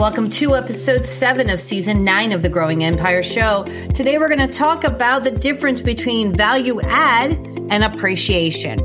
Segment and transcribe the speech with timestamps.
[0.00, 3.64] Welcome to episode seven of season nine of the Growing Empire Show.
[3.94, 7.32] Today, we're going to talk about the difference between value add
[7.68, 8.80] and appreciation.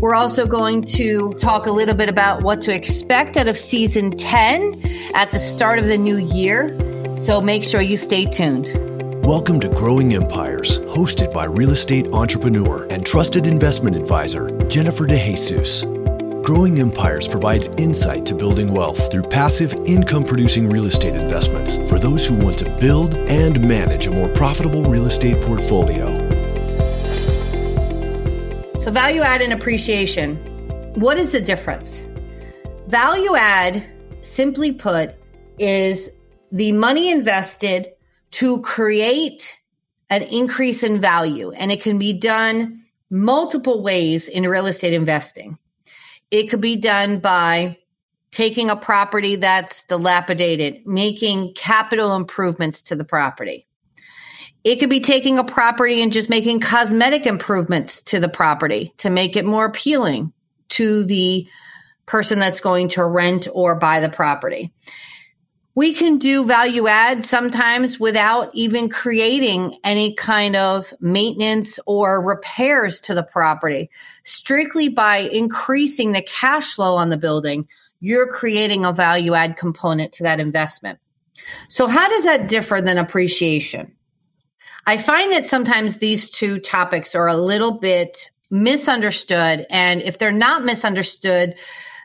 [0.00, 4.12] We're also going to talk a little bit about what to expect out of season
[4.12, 6.78] 10 at the start of the new year.
[7.16, 8.68] So make sure you stay tuned.
[9.26, 15.99] Welcome to Growing Empires, hosted by real estate entrepreneur and trusted investment advisor, Jennifer DeJesus.
[16.50, 22.00] Growing Empires provides insight to building wealth through passive income producing real estate investments for
[22.00, 26.08] those who want to build and manage a more profitable real estate portfolio.
[28.80, 30.38] So, value add and appreciation.
[30.96, 32.04] What is the difference?
[32.88, 33.84] Value add,
[34.22, 35.14] simply put,
[35.60, 36.10] is
[36.50, 37.92] the money invested
[38.32, 39.56] to create
[40.08, 41.52] an increase in value.
[41.52, 45.56] And it can be done multiple ways in real estate investing.
[46.30, 47.78] It could be done by
[48.30, 53.66] taking a property that's dilapidated, making capital improvements to the property.
[54.62, 59.10] It could be taking a property and just making cosmetic improvements to the property to
[59.10, 60.32] make it more appealing
[60.70, 61.48] to the
[62.06, 64.72] person that's going to rent or buy the property
[65.74, 73.00] we can do value add sometimes without even creating any kind of maintenance or repairs
[73.02, 73.90] to the property.
[74.24, 77.68] Strictly by increasing the cash flow on the building,
[78.00, 80.98] you're creating a value add component to that investment.
[81.68, 83.92] So, how does that differ than appreciation?
[84.86, 89.66] I find that sometimes these two topics are a little bit misunderstood.
[89.70, 91.54] And if they're not misunderstood,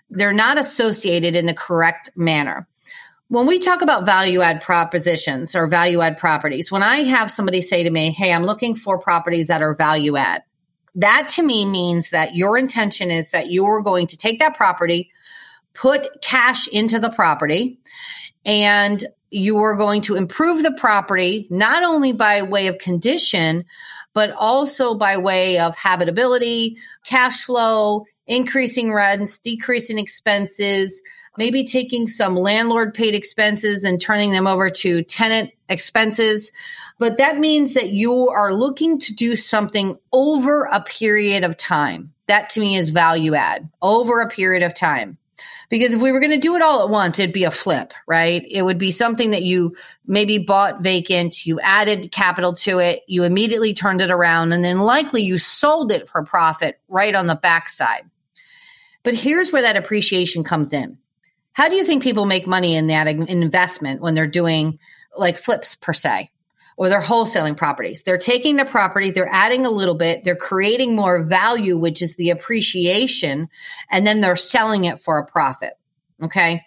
[0.10, 2.68] they're not associated in the correct manner
[3.28, 7.62] when we talk about value add propositions or value add properties, when I have somebody
[7.62, 10.44] say to me, Hey, I'm looking for properties that are value add,
[10.96, 15.12] that to me means that your intention is that you're going to take that property,
[15.74, 17.80] put cash into the property,
[18.46, 23.66] and you are going to improve the property not only by way of condition,
[24.14, 31.02] but also by way of habitability, cash flow, increasing rents, decreasing expenses,
[31.38, 36.52] maybe taking some landlord paid expenses and turning them over to tenant expenses.
[36.98, 42.14] But that means that you are looking to do something over a period of time.
[42.28, 45.18] That to me is value add over a period of time.
[45.70, 47.92] Because if we were going to do it all at once, it'd be a flip,
[48.08, 48.46] right?
[48.50, 49.76] It would be something that you
[50.06, 54.80] maybe bought vacant, you added capital to it, you immediately turned it around, and then
[54.80, 58.10] likely you sold it for profit right on the backside.
[59.04, 60.98] But here's where that appreciation comes in.
[61.56, 64.78] How do you think people make money in that investment when they're doing
[65.16, 66.30] like flips per se?
[66.76, 68.04] Or they're wholesaling properties.
[68.04, 72.16] They're taking the property, they're adding a little bit, they're creating more value, which is
[72.16, 73.48] the appreciation,
[73.90, 75.76] and then they're selling it for a profit.
[76.22, 76.62] Okay.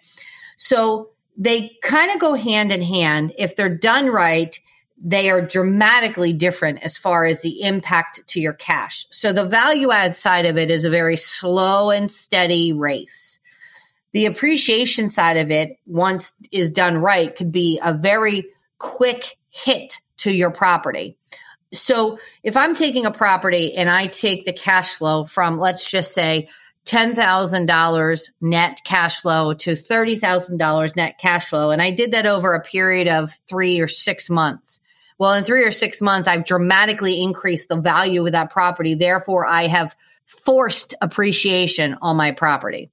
[0.57, 3.33] So they kind of go hand in hand.
[3.37, 4.59] If they're done right,
[4.97, 9.05] they are dramatically different as far as the impact to your cash.
[9.11, 13.39] So the value add side of it is a very slow and steady race
[14.11, 18.45] the appreciation side of it, once is done right, could be a very
[18.77, 21.17] quick hit to your property.
[21.73, 26.13] So if I'm taking a property and I take the cash flow from, let's just
[26.13, 26.49] say,
[26.85, 32.63] $10,000 net cash flow to $30,000 net cash flow, and I did that over a
[32.63, 34.81] period of three or six months.
[35.19, 38.95] Well, in three or six months, I've dramatically increased the value of that property.
[38.95, 39.95] Therefore, I have
[40.25, 42.89] forced appreciation on my property.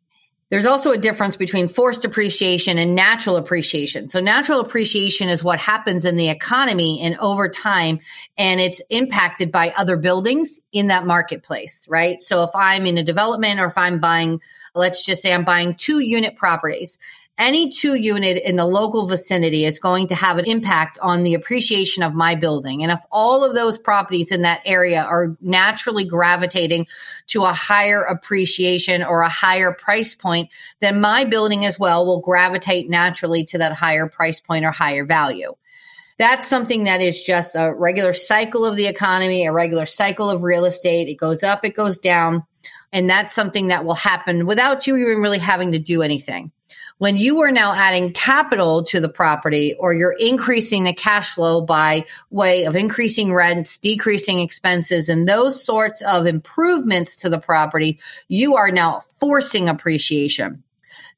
[0.49, 4.07] There's also a difference between forced appreciation and natural appreciation.
[4.07, 7.99] So natural appreciation is what happens in the economy and over time,
[8.39, 12.23] and it's impacted by other buildings in that marketplace, right?
[12.23, 14.41] So if I'm in a development or if I'm buying,
[14.75, 16.99] let's just say I'm buying two unit properties
[17.39, 21.35] any two unit in the local vicinity is going to have an impact on the
[21.35, 22.83] appreciation of my building.
[22.83, 26.87] And if all of those properties in that area are naturally gravitating
[27.29, 30.49] to a higher appreciation or a higher price point,
[30.81, 35.05] then my building as well will gravitate naturally to that higher price point or higher
[35.05, 35.55] value.
[36.19, 40.43] That's something that is just a regular cycle of the economy, a regular cycle of
[40.43, 41.09] real estate.
[41.09, 42.45] It goes up, it goes down.
[42.93, 46.53] And that's something that will happen without you even really having to do anything.
[46.99, 51.61] When you are now adding capital to the property or you're increasing the cash flow
[51.61, 57.99] by way of increasing rents, decreasing expenses, and those sorts of improvements to the property,
[58.29, 60.63] you are now forcing appreciation.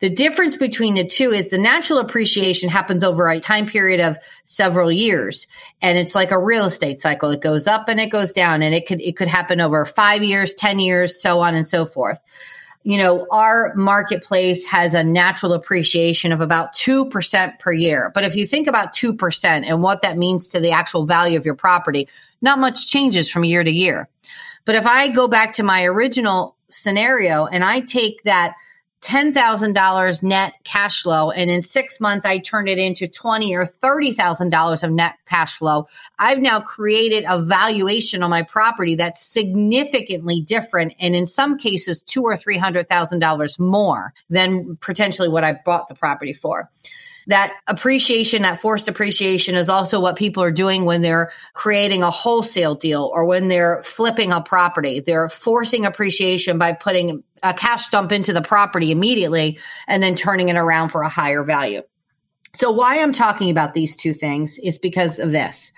[0.01, 4.17] The difference between the two is the natural appreciation happens over a time period of
[4.45, 5.49] several years.
[5.83, 7.31] And it's like a real estate cycle.
[7.31, 10.23] It goes up and it goes down and it could, it could happen over five
[10.23, 12.21] years, 10 years, so on and so forth.
[12.83, 18.11] You know, our marketplace has a natural appreciation of about 2% per year.
[18.15, 21.45] But if you think about 2% and what that means to the actual value of
[21.45, 22.09] your property,
[22.41, 24.09] not much changes from year to year.
[24.65, 28.55] But if I go back to my original scenario and I take that
[29.03, 31.31] $10,000 net cash flow.
[31.31, 35.87] And in 6 months I turn it into 20 or $30,000 of net cash flow,
[36.19, 42.01] I've now created a valuation on my property that's significantly different and in some cases
[42.03, 46.69] 2 or $300,000 more than potentially what I bought the property for
[47.29, 52.11] that appreciation, that forced appreciation is also what people are doing when they're creating a
[52.11, 55.01] wholesale deal or when they're flipping a property.
[55.01, 60.49] They're forcing appreciation by putting a cash dump into the property immediately and then turning
[60.49, 61.83] it around for a higher value.
[62.55, 65.71] So, why I'm talking about these two things is because of this.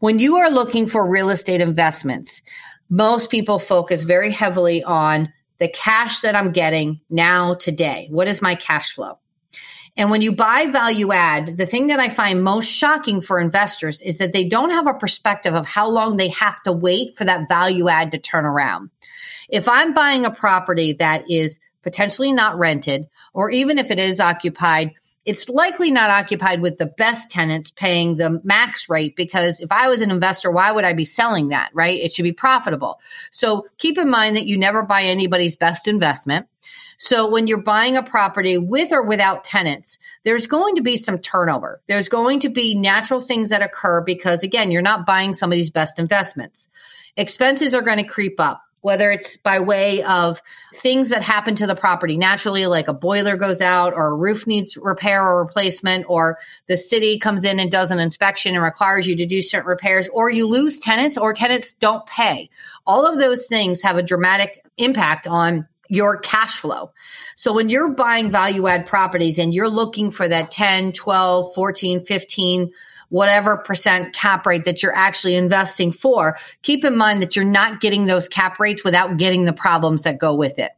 [0.00, 2.42] When you are looking for real estate investments,
[2.90, 8.08] most people focus very heavily on the cash that I'm getting now today.
[8.10, 9.18] What is my cash flow?
[9.96, 14.00] And when you buy value add, the thing that I find most shocking for investors
[14.00, 17.24] is that they don't have a perspective of how long they have to wait for
[17.24, 18.90] that value add to turn around.
[19.50, 24.18] If I'm buying a property that is potentially not rented, or even if it is
[24.18, 24.94] occupied,
[25.24, 29.88] it's likely not occupied with the best tenants paying the max rate because if I
[29.88, 32.00] was an investor, why would I be selling that, right?
[32.00, 32.98] It should be profitable.
[33.30, 36.46] So keep in mind that you never buy anybody's best investment.
[37.04, 41.18] So when you're buying a property with or without tenants, there's going to be some
[41.18, 41.82] turnover.
[41.88, 45.98] There's going to be natural things that occur because again, you're not buying somebody's best
[45.98, 46.68] investments.
[47.16, 50.42] Expenses are going to creep up whether it's by way of
[50.74, 54.44] things that happen to the property naturally, like a boiler goes out or a roof
[54.44, 59.06] needs repair or replacement, or the city comes in and does an inspection and requires
[59.06, 62.50] you to do certain repairs, or you lose tenants or tenants don't pay.
[62.84, 66.90] All of those things have a dramatic impact on your cash flow.
[67.36, 72.00] So when you're buying value add properties and you're looking for that 10, 12, 14,
[72.00, 72.70] 15,
[73.10, 77.82] whatever percent cap rate that you're actually investing for, keep in mind that you're not
[77.82, 80.72] getting those cap rates without getting the problems that go with it.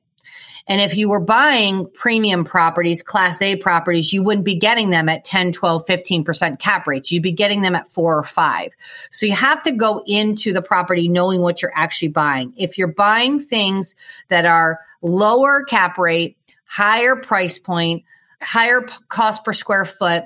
[0.67, 5.09] And if you were buying premium properties, class A properties, you wouldn't be getting them
[5.09, 7.13] at 10, 12, 15% cap rates.
[7.13, 8.73] You'd be getting them at four or five.
[9.11, 12.55] So you have to go into the property knowing what you're actually buying.
[12.57, 13.95] If you're buying things
[14.29, 18.05] that are lower cap rate, higher price point,
[18.41, 20.25] higher cost per square foot,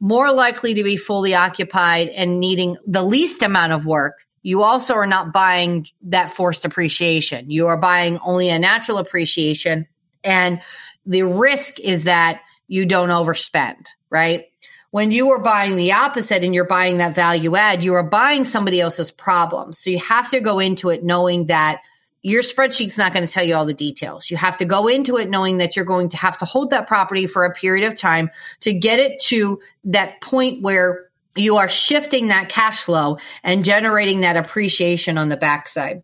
[0.00, 4.94] more likely to be fully occupied and needing the least amount of work, you also
[4.94, 7.50] are not buying that forced appreciation.
[7.50, 9.88] You are buying only a natural appreciation.
[10.22, 10.60] And
[11.06, 14.44] the risk is that you don't overspend, right?
[14.90, 18.44] When you are buying the opposite and you're buying that value add, you are buying
[18.44, 19.72] somebody else's problem.
[19.72, 21.80] So you have to go into it knowing that
[22.20, 24.30] your spreadsheet's not going to tell you all the details.
[24.30, 26.86] You have to go into it knowing that you're going to have to hold that
[26.86, 28.30] property for a period of time
[28.60, 31.03] to get it to that point where
[31.36, 36.02] you are shifting that cash flow and generating that appreciation on the backside.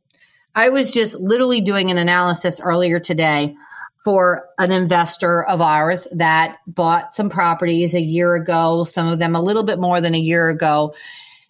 [0.55, 3.55] I was just literally doing an analysis earlier today
[4.05, 9.37] for an investor of ours that bought some properties a year ago, some of them
[9.37, 10.95] a little bit more than a year ago.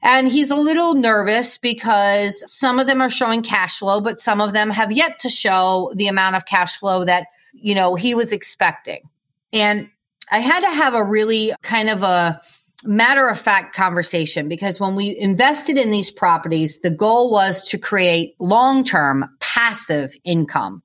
[0.02, 4.40] And he's a little nervous because some of them are showing cash flow, but some
[4.40, 8.14] of them have yet to show the amount of cash flow that, you know, he
[8.14, 9.08] was expecting.
[9.52, 9.88] And
[10.30, 12.40] I had to have a really kind of a
[12.84, 17.78] matter of fact conversation because when we invested in these properties, the goal was to
[17.78, 20.82] create long term passive income.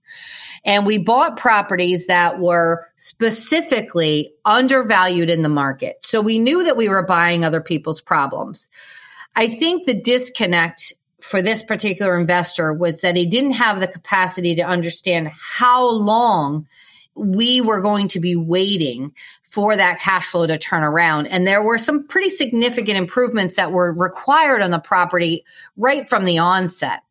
[0.65, 5.97] And we bought properties that were specifically undervalued in the market.
[6.01, 8.69] So we knew that we were buying other people's problems.
[9.35, 14.55] I think the disconnect for this particular investor was that he didn't have the capacity
[14.55, 16.67] to understand how long
[17.15, 21.27] we were going to be waiting for that cash flow to turn around.
[21.27, 25.45] And there were some pretty significant improvements that were required on the property
[25.77, 27.01] right from the onset.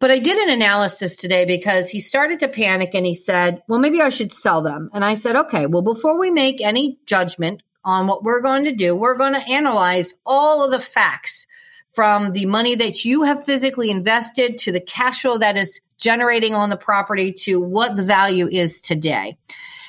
[0.00, 3.78] But I did an analysis today because he started to panic and he said, Well,
[3.78, 4.90] maybe I should sell them.
[4.92, 8.74] And I said, Okay, well, before we make any judgment on what we're going to
[8.74, 11.46] do, we're going to analyze all of the facts
[11.90, 16.54] from the money that you have physically invested to the cash flow that is generating
[16.54, 19.36] on the property to what the value is today.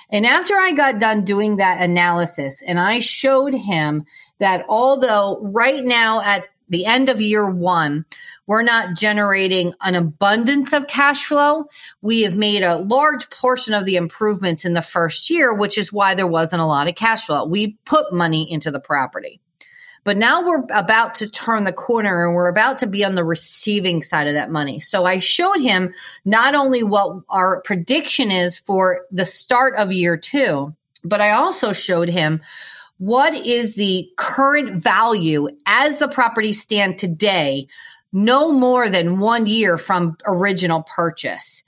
[0.09, 4.05] And after I got done doing that analysis, and I showed him
[4.39, 8.05] that although right now at the end of year one,
[8.45, 11.65] we're not generating an abundance of cash flow.
[12.01, 15.93] We have made a large portion of the improvements in the first year, which is
[15.93, 17.45] why there wasn't a lot of cash flow.
[17.45, 19.39] We put money into the property.
[20.03, 23.23] But now we're about to turn the corner and we're about to be on the
[23.23, 24.79] receiving side of that money.
[24.79, 25.93] So I showed him
[26.25, 31.73] not only what our prediction is for the start of year two, but I also
[31.73, 32.41] showed him
[32.97, 37.67] what is the current value as the property stand today,
[38.11, 41.63] no more than one year from original purchase.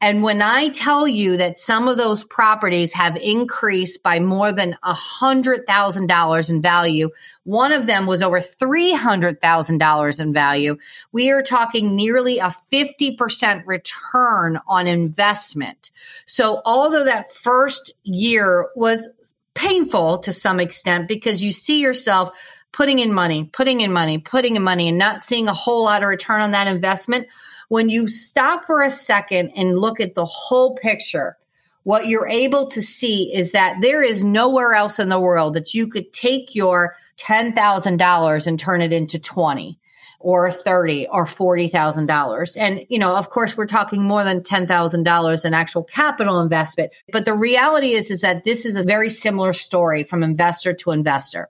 [0.00, 4.76] And when I tell you that some of those properties have increased by more than
[4.82, 7.10] a hundred thousand dollars in value,
[7.42, 10.78] one of them was over three hundred thousand dollars in value.
[11.10, 15.90] We are talking nearly a fifty percent return on investment.
[16.26, 19.08] So although that first year was
[19.54, 22.30] painful to some extent because you see yourself
[22.70, 26.04] putting in money, putting in money, putting in money, and not seeing a whole lot
[26.04, 27.26] of return on that investment
[27.68, 31.36] when you stop for a second and look at the whole picture,
[31.84, 35.72] what you're able to see is that there is nowhere else in the world that
[35.72, 39.78] you could take your $10,000 and turn it into 20
[40.20, 42.56] or 30 or $40,000.
[42.58, 46.92] And, you know, of course, we're talking more than $10,000 in actual capital investment.
[47.12, 50.90] But the reality is, is that this is a very similar story from investor to
[50.90, 51.48] investor.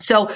[0.00, 0.30] So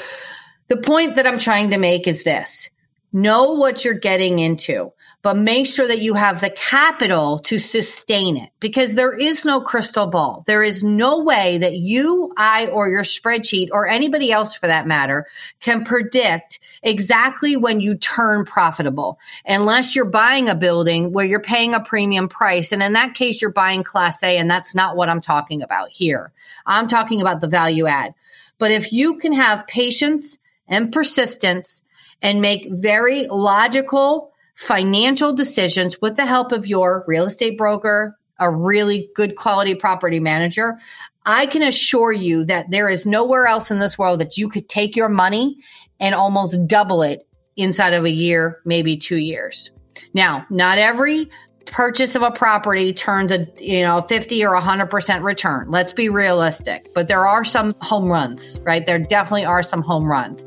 [0.68, 2.70] the point that I'm trying to make is this
[3.12, 8.36] know what you're getting into but make sure that you have the capital to sustain
[8.36, 10.44] it because there is no crystal ball.
[10.46, 14.86] There is no way that you, I, or your spreadsheet or anybody else for that
[14.86, 15.26] matter
[15.60, 21.74] can predict exactly when you turn profitable unless you're buying a building where you're paying
[21.74, 22.70] a premium price.
[22.70, 24.38] And in that case, you're buying class A.
[24.38, 26.32] And that's not what I'm talking about here.
[26.64, 28.14] I'm talking about the value add.
[28.58, 31.82] But if you can have patience and persistence
[32.22, 38.50] and make very logical, financial decisions with the help of your real estate broker, a
[38.50, 40.78] really good quality property manager,
[41.24, 44.68] I can assure you that there is nowhere else in this world that you could
[44.68, 45.58] take your money
[46.00, 49.70] and almost double it inside of a year, maybe two years.
[50.12, 51.30] Now, not every
[51.66, 55.70] purchase of a property turns a you know 50 or 100% return.
[55.70, 56.92] Let's be realistic.
[56.94, 58.84] But there are some home runs right?
[58.84, 60.44] There definitely are some home runs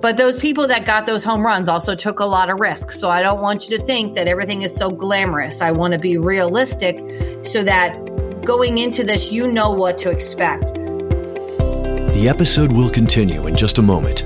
[0.00, 2.98] but those people that got those home runs also took a lot of risks.
[3.00, 5.60] So I don't want you to think that everything is so glamorous.
[5.60, 6.98] I want to be realistic
[7.44, 7.96] so that
[8.44, 10.72] going into this, you know what to expect.
[12.14, 14.24] The episode will continue in just a moment.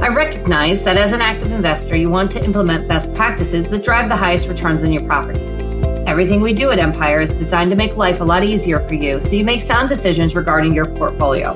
[0.00, 4.08] I recognize that as an active investor, you want to implement best practices that drive
[4.08, 5.60] the highest returns on your properties.
[6.06, 9.20] Everything we do at Empire is designed to make life a lot easier for you
[9.20, 11.54] so you make sound decisions regarding your portfolio.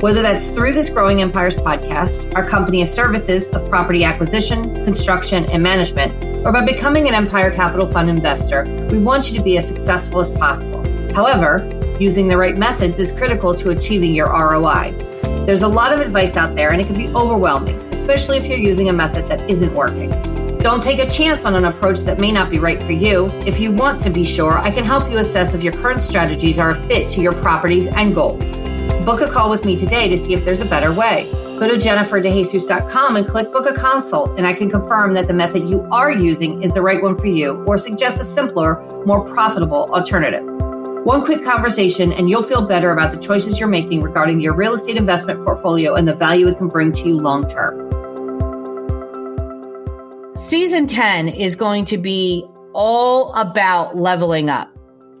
[0.00, 5.44] Whether that's through this Growing Empires podcast, our company of services of property acquisition, construction,
[5.50, 9.58] and management, or by becoming an Empire Capital Fund investor, we want you to be
[9.58, 10.82] as successful as possible.
[11.12, 11.68] However,
[12.00, 14.94] using the right methods is critical to achieving your ROI.
[15.44, 18.56] There's a lot of advice out there, and it can be overwhelming, especially if you're
[18.56, 20.08] using a method that isn't working.
[20.60, 23.26] Don't take a chance on an approach that may not be right for you.
[23.44, 26.58] If you want to be sure, I can help you assess if your current strategies
[26.58, 28.50] are a fit to your properties and goals.
[29.04, 31.26] Book a call with me today to see if there's a better way.
[31.58, 35.70] Go to jenniferdejesus.com and click book a consult, and I can confirm that the method
[35.70, 39.90] you are using is the right one for you or suggest a simpler, more profitable
[39.94, 40.44] alternative.
[41.04, 44.74] One quick conversation, and you'll feel better about the choices you're making regarding your real
[44.74, 47.88] estate investment portfolio and the value it can bring to you long term.
[50.36, 54.70] Season 10 is going to be all about leveling up.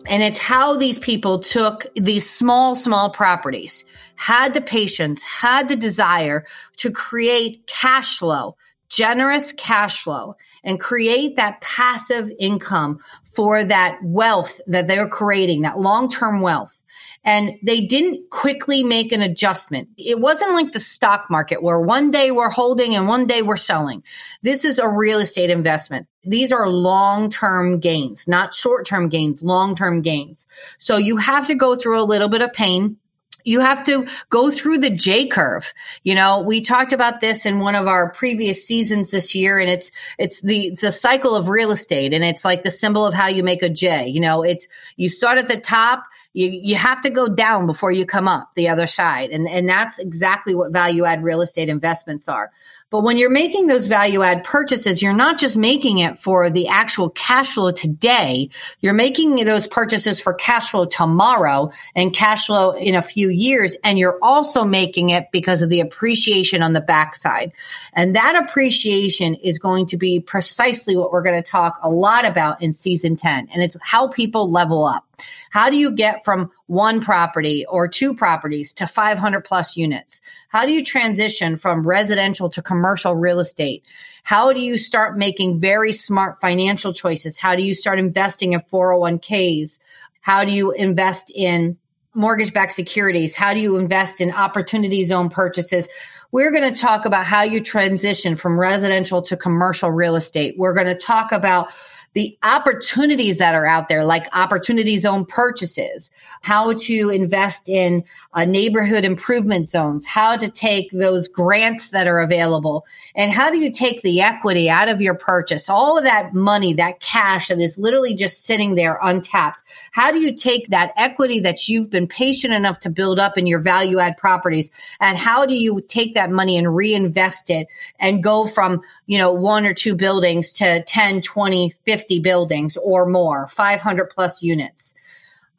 [0.06, 3.84] And it's how these people took these small, small properties,
[4.16, 8.56] had the patience, had the desire to create cash flow,
[8.88, 15.78] generous cash flow, and create that passive income for that wealth that they're creating, that
[15.78, 16.80] long term wealth
[17.24, 19.88] and they didn't quickly make an adjustment.
[19.98, 23.56] It wasn't like the stock market where one day we're holding and one day we're
[23.56, 24.02] selling.
[24.42, 26.06] This is a real estate investment.
[26.22, 30.46] These are long term gains, not short term gains, long term gains.
[30.78, 32.96] So you have to go through a little bit of pain
[33.44, 35.72] you have to go through the J curve.
[36.02, 39.68] You know, we talked about this in one of our previous seasons this year and
[39.68, 43.26] it's it's the the cycle of real estate and it's like the symbol of how
[43.26, 44.08] you make a J.
[44.08, 47.90] You know, it's you start at the top you you have to go down before
[47.90, 49.30] you come up the other side.
[49.30, 52.50] And and that's exactly what value add real estate investments are.
[52.90, 56.68] But when you're making those value add purchases you're not just making it for the
[56.68, 58.50] actual cash flow today.
[58.80, 63.76] You're making those purchases for cash flow tomorrow and cash flow in a few years.
[63.82, 67.52] And you're also making it because of the appreciation on the backside.
[67.92, 72.24] And that appreciation is going to be precisely what we're going to talk a lot
[72.24, 75.04] about in season 10 and it's how people level up
[75.50, 80.22] how do you get from one property or two properties to 500 plus units?
[80.48, 83.84] How do you transition from residential to commercial real estate?
[84.22, 87.38] How do you start making very smart financial choices?
[87.38, 89.80] How do you start investing in 401ks?
[90.20, 91.78] How do you invest in
[92.14, 93.34] mortgage backed securities?
[93.34, 95.88] How do you invest in opportunity zone purchases?
[96.32, 100.54] We're going to talk about how you transition from residential to commercial real estate.
[100.56, 101.70] We're going to talk about
[102.12, 108.02] the opportunities that are out there, like opportunity zone purchases, how to invest in
[108.32, 113.58] uh, neighborhood improvement zones, how to take those grants that are available, and how do
[113.58, 117.60] you take the equity out of your purchase, all of that money, that cash that
[117.60, 119.62] is literally just sitting there untapped.
[119.92, 123.46] How do you take that equity that you've been patient enough to build up in
[123.46, 127.68] your value add properties, and how do you take that money and reinvest it
[128.00, 132.78] and go from, you know, one or two buildings to 10, 20, 50 50 buildings
[132.78, 134.94] or more, 500 plus units.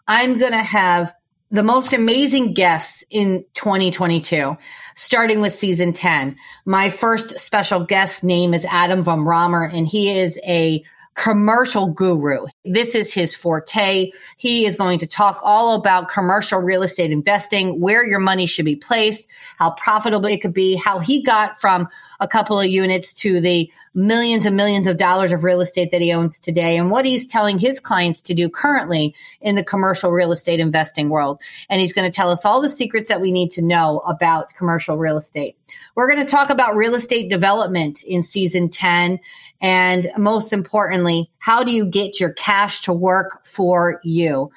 [0.08, 1.14] I'm going to have
[1.52, 4.58] the most amazing guests in 2022,
[4.96, 6.36] starting with season 10.
[6.66, 10.84] My first special guest name is Adam von Ramer, and he is a
[11.14, 12.48] commercial guru.
[12.64, 14.12] This is his forte.
[14.38, 18.66] He is going to talk all about commercial real estate investing, where your money should
[18.66, 21.88] be placed, how profitable it could be, how he got from
[22.22, 26.02] a couple of units to the millions and millions of dollars of real estate that
[26.02, 30.12] he owns today and what he's telling his clients to do currently in the commercial
[30.12, 31.42] real estate investing world.
[31.68, 34.54] And he's going to tell us all the secrets that we need to know about
[34.54, 35.58] commercial real estate.
[35.96, 39.20] We're going to talk about real estate development in season 10.
[39.60, 44.52] And most importantly, how do you get your cash to work for you?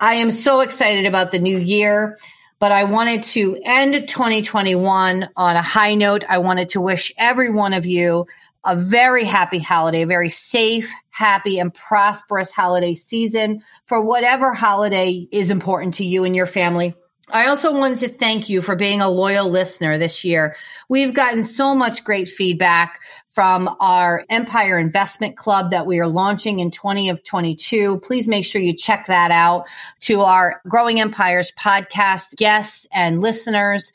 [0.00, 2.18] I am so excited about the new year
[2.58, 6.24] but I wanted to end 2021 on a high note.
[6.28, 8.26] I wanted to wish every one of you
[8.64, 15.28] a very happy holiday, a very safe, happy, and prosperous holiday season for whatever holiday
[15.30, 16.94] is important to you and your family.
[17.28, 20.54] I also wanted to thank you for being a loyal listener this year.
[20.88, 26.60] We've gotten so much great feedback from our Empire Investment Club that we are launching
[26.60, 27.98] in 20 of 22.
[28.00, 29.66] Please make sure you check that out
[30.00, 33.92] to our Growing Empires podcast guests and listeners,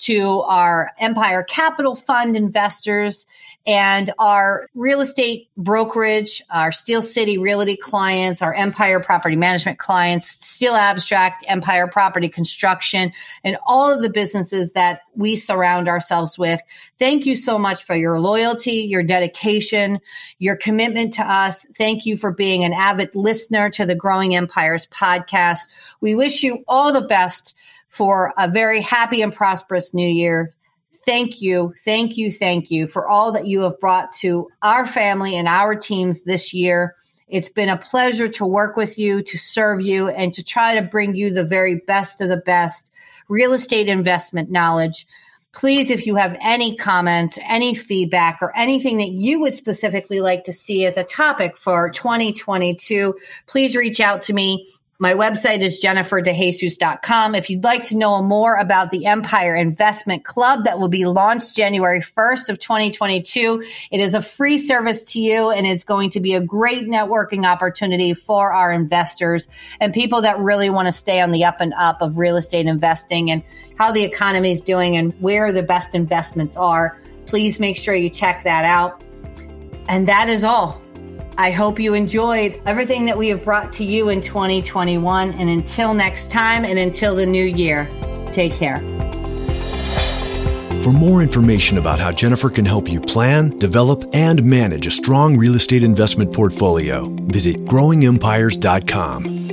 [0.00, 3.26] to our Empire Capital Fund investors
[3.66, 10.28] and our real estate brokerage, our Steel City Realty clients, our Empire Property Management clients,
[10.28, 16.60] Steel Abstract, Empire Property Construction, and all of the businesses that we surround ourselves with.
[16.98, 20.00] Thank you so much for your loyalty, your dedication,
[20.38, 21.64] your commitment to us.
[21.76, 25.60] Thank you for being an avid listener to the Growing Empires podcast.
[26.02, 27.54] We wish you all the best
[27.94, 30.54] for a very happy and prosperous new year
[31.04, 35.36] thank you, thank you, thank you for all that you have brought to our family
[35.36, 36.94] and our teams this year.
[37.28, 40.86] It's been a pleasure to work with you, to serve you, and to try to
[40.86, 42.92] bring you the very best of the best
[43.28, 45.06] real estate investment knowledge.
[45.52, 50.44] Please, if you have any comments, any feedback, or anything that you would specifically like
[50.44, 53.14] to see as a topic for 2022,
[53.46, 54.68] please reach out to me
[55.04, 57.34] my website is jenniferdejesus.com.
[57.34, 61.54] If you'd like to know more about the Empire Investment Club that will be launched
[61.54, 66.20] January 1st of 2022, it is a free service to you and it's going to
[66.20, 69.46] be a great networking opportunity for our investors
[69.78, 72.64] and people that really want to stay on the up and up of real estate
[72.64, 73.42] investing and
[73.78, 76.98] how the economy is doing and where the best investments are.
[77.26, 79.02] Please make sure you check that out.
[79.86, 80.80] And that is all.
[81.36, 85.32] I hope you enjoyed everything that we have brought to you in 2021.
[85.32, 87.88] And until next time and until the new year,
[88.30, 88.78] take care.
[90.82, 95.36] For more information about how Jennifer can help you plan, develop, and manage a strong
[95.36, 99.43] real estate investment portfolio, visit growingempires.com.